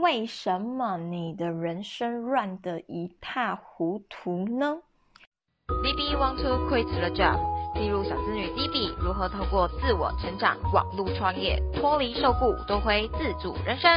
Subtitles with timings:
[0.00, 4.78] 为什么你的人生乱得一塌糊涂呢
[5.66, 7.36] ？DB want to quit the job，
[7.74, 13.90] 记录小资女 DB 如何透过自我成长、网络创业，脱离受雇，夺回自主人生。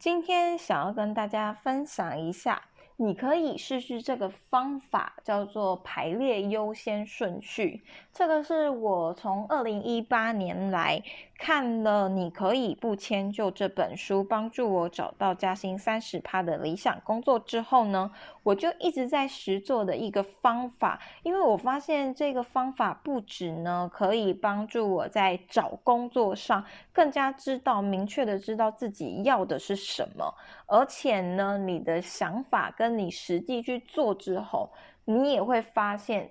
[0.00, 2.60] 今天想要跟大家分享一下。
[3.00, 7.84] 你可以试试这个方法，叫做排列优先顺序。
[8.12, 11.00] 这个是我从二零一八年来
[11.38, 18.10] 看了《你可以不迁就》这本书，帮助我找到加薪三十趴的理想工作之后呢，
[18.42, 21.00] 我就一直在实做的一个方法。
[21.22, 30.34] 因为我发现这个方法不止呢，可以帮助我在找工作上更加知道明确的知道自己要的是什么，
[30.66, 34.70] 而且呢，你的想法跟你实际去做之后，
[35.04, 36.30] 你也会发现，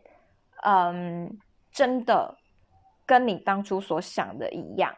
[0.63, 1.37] 嗯，
[1.71, 2.37] 真的
[3.05, 4.95] 跟你当初所想的一样。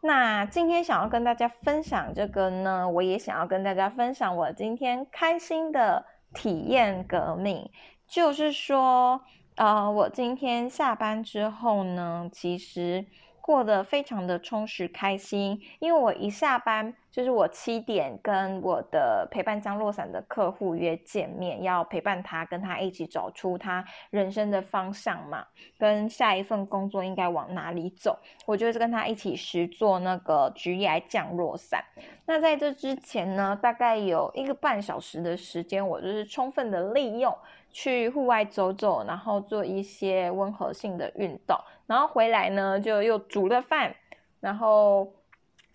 [0.00, 6.04] 那今天想要跟大家分享这个呢，我也想要跟大家分享我今天开心的
[6.34, 7.70] 体验革命，
[8.06, 9.22] 就是说，
[9.56, 13.06] 呃，我今天下班之后呢，其实。
[13.48, 25.46] 过得非常的充实开心，因为我一下班就是我七点跟我的陪伴降落伞的客户约见面，要陪伴他，跟他一起找出他人生的方向嘛，
[25.78, 28.18] 跟下一份工作应该往哪里走。
[28.44, 31.82] 我就是跟他一起实做那个橘叶降落伞。
[32.26, 37.34] 那在这之前呢，大概有一个半小时的时间，我就是充分的利用
[37.72, 41.56] 去户外走走，然后做一些温和性的运动。
[41.88, 43.96] 然后回来呢，就又煮了饭，
[44.38, 45.12] 然后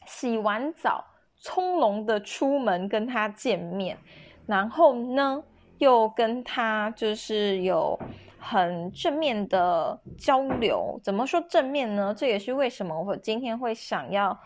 [0.06, 1.04] 洗完澡，
[1.36, 3.98] 从容的出门跟他见面，
[4.48, 5.44] 然后呢，
[5.80, 8.00] 又跟他就是有
[8.40, 10.98] 很正面的交流。
[11.04, 12.14] 怎么说正面呢？
[12.16, 14.40] 这也是为什么我今天会想要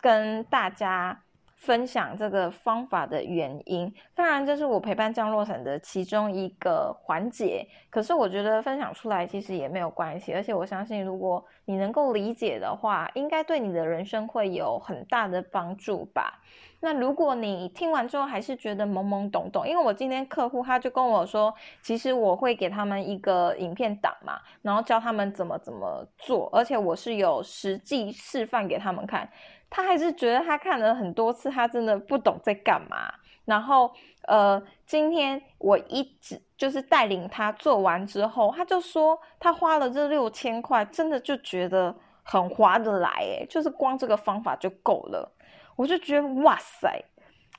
[0.00, 1.22] 跟大家。
[1.60, 7.66] 分享这个方法的原因，当然这是我陪伴降落伞的其中一个环节。
[7.90, 16.40] 可是我觉得分享出来其实也没有关系，而且我相信如果你能够理解的话，应该对你的人生会有很大的帮助吧。
[16.82, 29.28] 那如果你听完之后还是觉得懵懵懂懂，因为我今天客户他就跟我说，其实我会给他们一个影片档嘛，然后教他们怎么怎么做，而且我是有实际示范给他们看。
[29.70, 33.14] 他还是觉得他看了很多次，他真的不懂在干嘛。
[33.46, 33.90] 然后，
[34.28, 41.92] 呃，今天我一直就是带领他做完之后，他就说他花了这六千块，真的就觉得
[42.22, 45.32] 很划得来，诶，就是光这个方法就够了。
[45.74, 47.02] 我就觉得哇塞，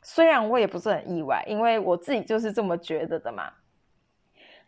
[0.01, 3.51] 虽然我也不是很意外，因为我自己就是这么觉得的嘛。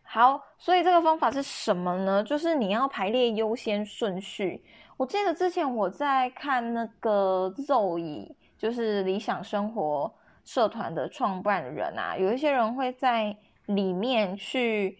[0.01, 2.23] 好，所以这个方法是什么呢？
[2.23, 4.63] 就是你要排列优先顺序。
[5.03, 10.09] 我记得之前我在看那个肉乙，就是理想生活
[10.45, 14.97] 社团的创办人啊，有一些人会在里面去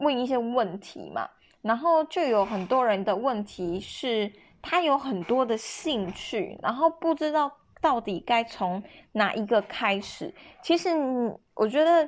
[0.00, 1.26] 问一些问题嘛，
[1.62, 4.30] 然后就有很多人的问题是，
[4.60, 7.50] 他有很多的兴趣，然后不知道
[7.80, 10.34] 到底该从哪一个开始。
[10.62, 10.90] 其实
[11.54, 12.06] 我觉得。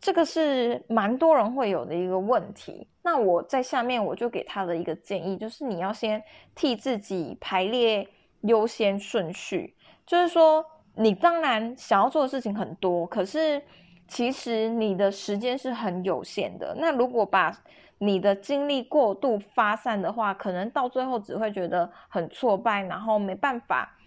[0.00, 2.86] 这个是蛮多人会有的一个问题。
[3.02, 6.22] 那我在下面我就给他的一个建议，就是你要先
[6.54, 8.06] 替自己排列
[8.42, 9.74] 优先顺序。
[10.06, 10.64] 就是说，
[10.94, 13.60] 你当然想要做的事情很多，可是
[14.06, 16.74] 其实你的时间是很有限的。
[16.78, 17.52] 那如果把
[17.98, 23.98] 你的精力过度发散的话，可能到最后只会觉得很挫败，然后没办法，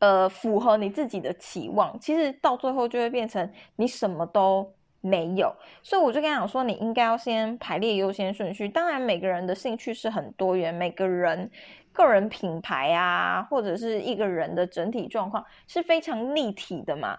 [0.00, 1.98] 呃，符合你自己的期望。
[2.00, 4.74] 其实到最后就会变成你什么都。
[5.00, 8.68] 没有，所以我就跟他讲说，你应该要先排列优先顺序。
[8.68, 11.50] 当然，每个人的兴趣是很多元，每个人
[11.92, 17.18] 个人品牌啊，或者是一个人的整体状况是非常立体的嘛。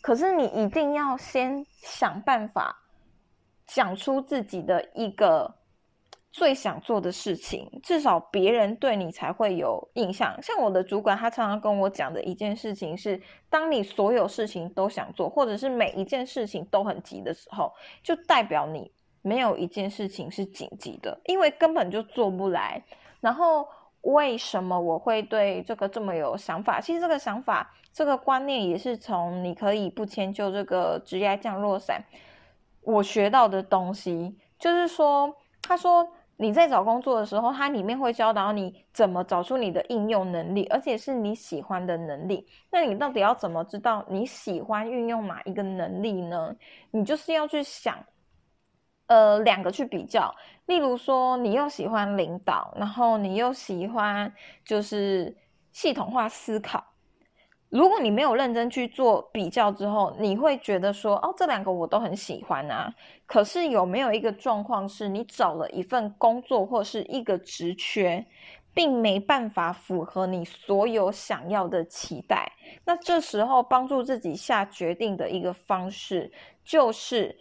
[0.00, 2.76] 可是你一定要先想办法
[3.66, 5.54] 讲出自己的一个。
[6.36, 10.36] 最想做的事情，至少别人对你才会有印象。
[10.42, 13.18] 像我的主管，他常常跟我讲的一件事情是：
[13.48, 17.72] 当你所有事情都想做，或者是每一件事情都很急的时候，
[18.02, 18.92] 就代表你
[19.22, 22.84] 没有一件事情是紧急的，因为根本就做不来。
[23.22, 23.66] 然后，
[24.02, 26.78] 为什么我会对这个这么有想法？
[26.82, 32.04] 其实这个想法、这个观念也是从你可以不迁就这个职业降落伞，
[32.82, 36.06] 我学到的东西，就是说，他说。
[36.38, 42.46] 你在找工作的时候，它里面会教导你怎么找出你的应用能力，而且是你喜欢的能力。
[42.70, 46.54] 那你到底要怎么知道你喜欢运用哪一个能力呢？
[46.90, 47.98] 你就是要去想，
[49.06, 50.34] 呃，两个去比较。
[50.66, 54.32] 例如说，你又喜欢领导，然后你又喜欢
[54.64, 55.34] 就是
[55.72, 56.84] 系统化思考。
[57.76, 62.90] 如果你没有认真去做比较之后，你会觉得说，哦，这两个我都很喜欢啊。
[63.26, 68.24] 可是有没有一个状况是，你找了一份工作或是一个职缺，
[68.72, 72.50] 并没办法符合你所有想要的期待？
[72.86, 76.32] 那这时候帮助自己下决定的一个方式，
[76.64, 77.38] 就是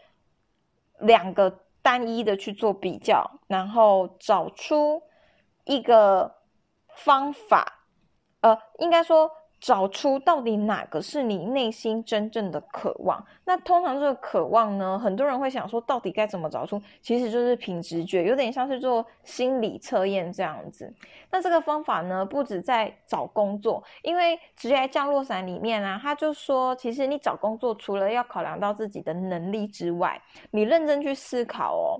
[0.99, 5.01] 两个单一的去做比较，然后找出
[5.63, 6.35] 一个
[6.93, 7.85] 方法，
[8.41, 9.31] 呃，应该说。
[9.59, 13.25] 找出到底哪个是你内心真正的渴望？
[13.45, 16.79] 那通常这个渴望呢，很多人会想说，到底该怎么找出？
[17.01, 20.93] 其实就是凭直觉，有点像是做心理测验这样子。
[21.31, 31.97] 那这个方法呢，不止在找工作，因为职业降落伞里面啊，他就说，其实你找工作除了要考量到自己的能力之外，你认真去思考哦，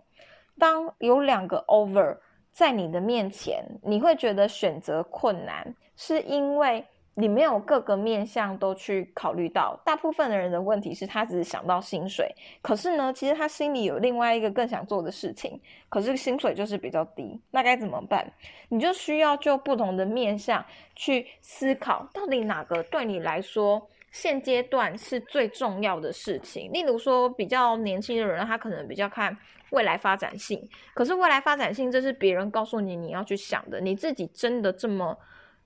[0.59, 2.17] 当有两个 over
[2.51, 6.85] 在你的面前，你会觉得选择困难，是因为。
[7.17, 12.29] 你没有各个面向都去考虑到，大部分的人的问题是他只是想到薪水，
[12.61, 15.57] 可是呢，其实他心里有另外一个更想做的事情，
[15.87, 18.29] 可是薪水就是比较低，那该怎么办？
[18.67, 20.63] 你就需要就不同的面向
[20.93, 26.69] 去思考，到底哪个对你来说现阶段是最重要的事情。
[26.73, 29.37] 例如说，比较年轻的人，他可能比较看
[29.69, 35.17] 未来发展性，可是未来发展性这是别人告诉你你要去想的，你自己真的这么？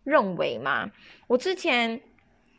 [0.03, 0.89] 认为吗？
[1.27, 2.01] 我之前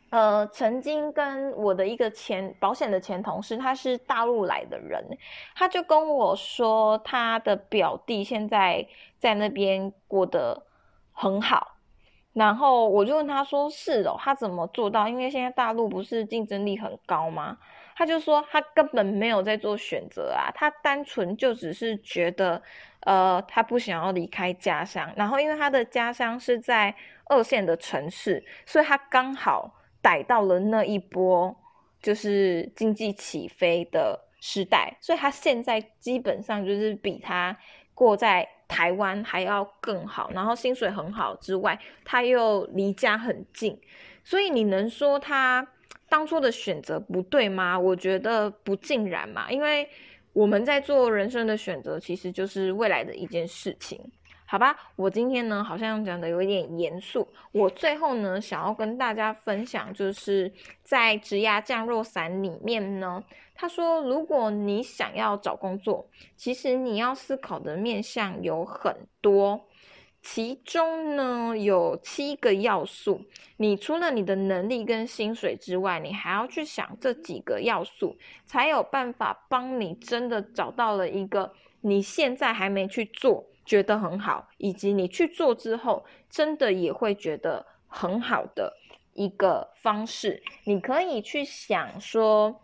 [0.09, 5.17] 呃曾经跟我的一个前保险的前同事，他是大陆来的人，
[5.55, 10.65] 他就跟我说他的表弟现在在那边过得
[11.11, 11.77] 很好，
[12.33, 15.07] 然后我就问他说是哦，他怎么做到？
[15.07, 17.57] 因为现在大陆不是竞争力很高吗？
[18.01, 22.59] 他就说他根本没有在做选择啊，他单纯就只是觉得
[23.01, 26.95] 呃他不想要离开家乡，然后因为他的家乡是在。
[27.31, 31.55] 二线的城市，所以他刚好逮到了那一波
[32.01, 37.57] 就是经济起飞的时代，所以他现在基本上就是比他
[37.93, 43.79] 过在台湾还要更好，然后薪水很好之外，他又离家很近，
[44.25, 45.65] 所以你能说他
[46.11, 47.79] 当初的选择不对吗？
[47.79, 49.87] 我觉得不尽然嘛，因为
[50.33, 53.97] 我们在做人生的选择，其实就是未来的一件事情。
[54.45, 57.25] 好吧，我今天呢好像讲的有一点严肃。
[57.53, 60.51] 我最后呢想要跟大家分享，就是
[60.83, 63.23] 在职涯降落伞里面呢，
[63.55, 66.05] 他说，如果你想要找工作，
[66.35, 69.65] 其实你要思考的面向有很多，
[70.21, 73.21] 其中呢有七个要素。
[73.57, 83.45] 你除了你的能力跟薪水之外，你还要去想这几个要素，才有办法帮你真的找到了一个你现在还没去做。
[83.63, 88.73] 觉得很好，以及你去做之后，真的也会觉得很好的
[89.13, 90.41] 一个方式。
[90.65, 92.60] 你可以去想说，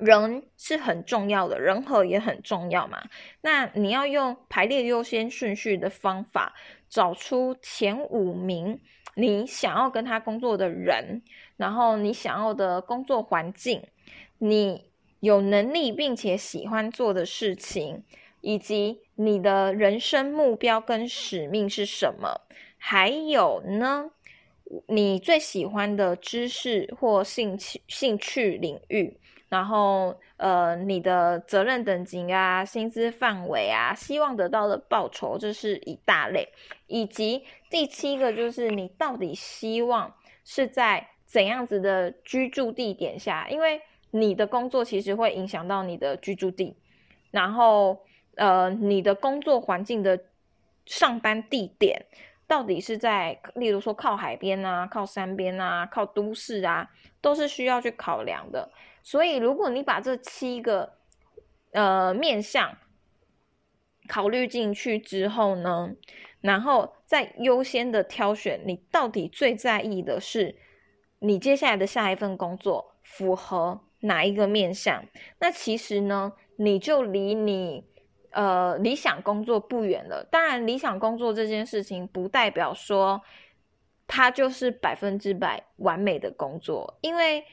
[0.00, 3.02] 人是很重要的，人和也很重要嘛。
[3.40, 6.54] 那你要用排列优先顺序的方法，
[6.88, 8.80] 找出前五名
[9.14, 11.22] 你想要跟他工作的人，
[11.56, 13.82] 然后你想要的工作环境，
[14.38, 14.90] 你
[15.20, 18.04] 有能力并且喜欢做的事情。
[18.44, 22.40] 以及你的人生目标跟使命是什么？
[22.76, 24.10] 还有呢，
[24.86, 29.16] 你最喜欢的知识或兴趣兴趣领域，
[29.48, 36.48] 然后呃，你的责任等级啊，薪资范围啊，希望得到的报酬，这是一大类。
[36.86, 40.14] 以及第七个就是你到底希望
[40.44, 43.48] 是在怎样子的居住地点下？
[43.48, 46.76] 因为你的工作其实会影响到你的居住地，
[47.30, 47.98] 然后。
[48.36, 50.18] 呃，你的工作环境的
[50.86, 52.02] 上班地点
[52.52, 56.90] 到底是在，例如说靠海边啊，靠山边啊，靠都市啊，
[57.22, 58.70] 都是需要去考量的。
[59.02, 60.98] 所以，如果你把这七个
[61.70, 62.76] 呃面向
[64.06, 65.94] 考虑进去之后呢，
[66.42, 70.54] 然后再优先的挑选，你到底最在意的是
[71.20, 75.02] 你接下来的下一份工作符合哪一个面向？
[75.38, 77.90] 那其实呢，你就离你。
[78.32, 80.26] 呃，理想工作不远了。
[80.30, 83.22] 当然，理想工作这件事情不代表说
[84.06, 87.44] 它就是百分之百完美的工作，因为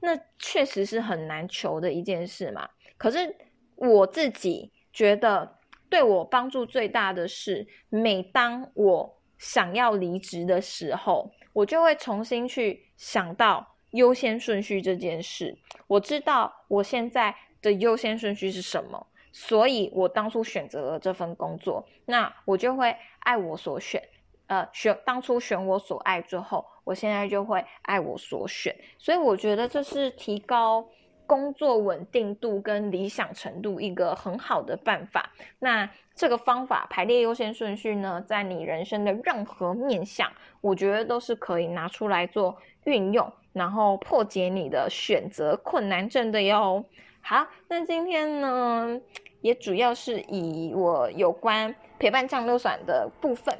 [0.00, 2.68] 那确实是很难求的一件事嘛。
[2.96, 3.34] 可是
[3.76, 5.58] 我自己觉得，
[5.88, 15.56] 对我帮助最大的是，每当我想要离职的时候，我就会重新去想到优先顺序这件事。
[15.86, 19.06] 我知道我现在的优先顺序是什么。
[19.32, 24.02] 所以我当初选择了这份工作，那我就会爱我所选，
[24.46, 28.74] 呃选当初选我所爱之后，我现在就会爱我所选。
[28.98, 30.88] 所以我觉得这是提高
[31.26, 35.30] 工作稳定度跟理想程度一个很好的办法。
[35.60, 46.84] 那这个方法排列优先顺序呢，在你人生的任何面向，我觉得都是可以拿出来做运用，然后破解你的选择困难症的哟。
[47.22, 49.00] 好，那今天呢，
[49.40, 53.56] 也主要是以我有关陪伴降落伞的部分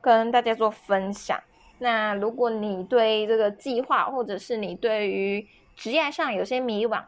[0.00, 1.38] 跟大家做分享。
[1.78, 7.02] 那如果你对这个计划，或者是你对于职业上有些迷惘，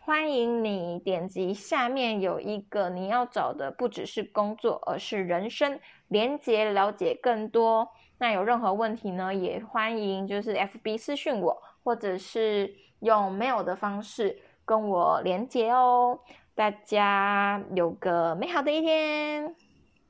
[0.00, 7.88] 欢迎你点击下面有一个你要找的，不只是工作，而是人生连接，了解更多。
[8.16, 14.38] 那有任何问题呢，也欢迎就是 FB 私讯我，或者是用 mail 的方式
[14.68, 16.20] 跟我连接哦。
[16.54, 19.67] 大家有个美好的一天。